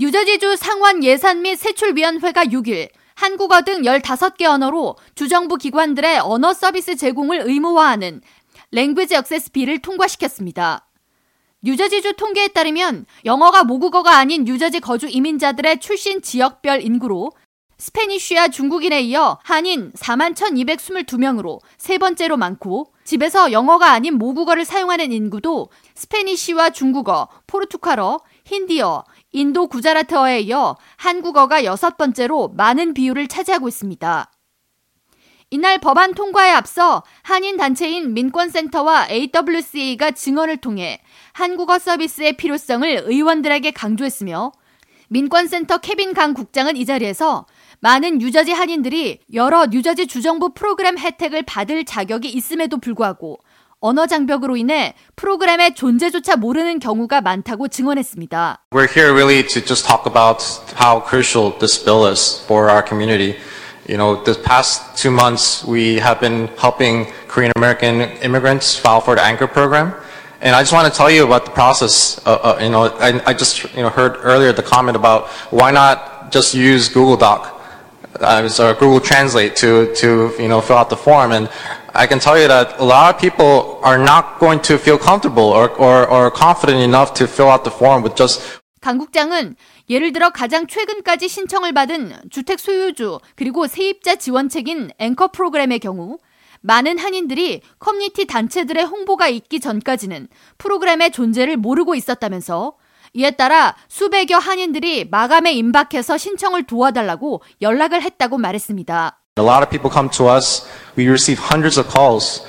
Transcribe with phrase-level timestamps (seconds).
[0.00, 7.40] 뉴저지주 상원 예산 및 세출위원회가 6일 한국어 등 15개 언어로 주정부 기관들의 언어 서비스 제공을
[7.44, 8.20] 의무화하는
[8.70, 10.86] Language Access Bill을 통과시켰습니다.
[11.62, 17.32] 뉴저지주 통계에 따르면 영어가 모국어가 아닌 뉴저지 거주 이민자들의 출신 지역별 인구로
[17.78, 25.70] Spanish와 중국인에 이어 한인 4만 1222명으로 세 번째로 많고 집에서 영어가 아닌 모국어를 사용하는 인구도
[25.94, 34.32] Spanish와 중국어, 포르투갈어, 힌디어, 인도 구자라트어에 이어 한국어가 여섯 번째로 많은 비율을 차지하고 있습니다.
[35.50, 41.00] 이날 법안 통과에 앞서 한인 단체인 민권센터와 AWCA가 증언을 통해
[41.32, 44.52] 한국어 서비스의 필요성을 의원들에게 강조했으며
[45.08, 47.46] 민권센터 케빈 강 국장은 이 자리에서
[47.80, 53.38] 많은 뉴저지 한인들이 여러 뉴저지 주정부 프로그램 혜택을 받을 자격이 있음에도 불구하고
[53.80, 58.64] 언어 장벽으로 인해 프로그램의 존재조차 모르는 경우가 많다고 증언했습니다.
[58.72, 60.42] We're here really to just talk about
[60.76, 63.36] how crucial this bill is for our community.
[63.88, 69.14] You know, the past two months we have been helping Korean American immigrants file for
[69.14, 69.94] the Anchor program.
[70.41, 72.19] And I just want to tell you about the process.
[72.25, 75.71] Uh, uh, you know, I, I, just you know heard earlier the comment about why
[75.71, 77.61] not just use Google Doc,
[78.19, 81.31] uh, or Google Translate to to you know fill out the form.
[81.31, 81.49] And
[81.95, 85.43] I can tell you that a lot of people are not going to feel comfortable
[85.43, 88.41] or, or, or confident enough to fill out the form with just
[88.81, 89.55] 강 국장은
[89.89, 96.17] 예를 들어 가장 최근까지 신청을 받은 주택 소유주 그리고 세입자 지원책인 앵커 프로그램의 경우
[96.68, 102.74] 많은 한인들이 커뮤니티 단체들의 홍보가 있기 전까지는 프로그램의 존재를 모르고 있었다면서
[103.14, 109.18] 이에 따라 수백여 한인들이 마감에 임박해서 신청을 도와달라고 연락을 했다고 말했습니다.
[109.38, 110.68] A lot of people come to us.
[110.98, 112.44] We receive hundreds of calls.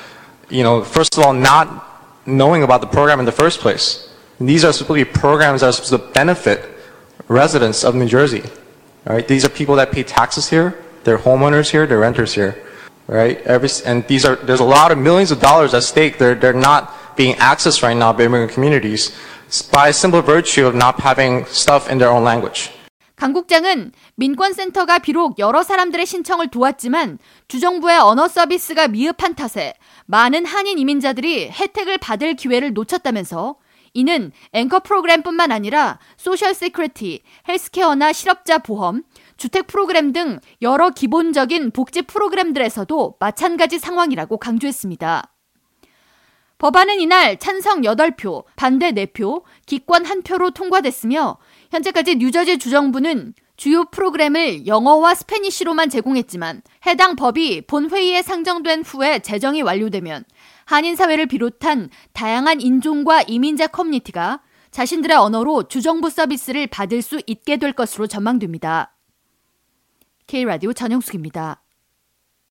[0.51, 1.69] You know, first of all, not
[2.27, 4.11] knowing about the program in the first place.
[4.41, 6.67] These are supposed to be programs that are supposed to benefit
[7.29, 8.43] residents of New Jersey.
[9.07, 9.25] Right?
[9.25, 10.75] These are people that pay taxes here.
[11.05, 11.87] They're homeowners here.
[11.87, 12.59] They're renters here.
[13.09, 13.41] Right?
[13.41, 16.19] Every, and these are there's a lot of millions of dollars at stake.
[16.19, 19.17] They're they're not being accessed right now by immigrant communities
[19.73, 22.69] by simple virtue of not having stuff in their own language.
[23.15, 27.17] 강 국장은 민권센터가 비록 여러 사람들의 신청을 도왔지만
[27.47, 29.73] 주정부의 언어 서비스가 미흡한 탓에
[30.05, 33.55] 많은 한인 이민자들이 혜택을 받을 기회를 놓쳤다면서
[33.93, 39.03] 이는 앵커 프로그램뿐만 아니라 Social Security, 헬스케어나 실업자 보험,
[39.39, 45.33] 주택 프로그램 등 여러 기본적인 복지 프로그램들에서도 마찬가지 상황이라고 강조했습니다.
[46.59, 51.37] 법안은 이날 찬성 8표, 반대 4표, 기권 1표로 통과됐으며
[51.71, 60.25] 현재까지 뉴저지 주정부는 주요 프로그램을 영어와 Spanish로만 제공했지만 해당 법이 본회의에 상정된 후에 제정이 완료되면
[60.65, 64.41] 한인 사회를 비롯한 다양한 인종과 이민자 커뮤니티가
[64.71, 68.95] 자신들의 언어로 주정부 서비스를 받을 수 있게 될 것으로 전망됩니다.
[70.29, 71.63] K라디오 전영숙입니다.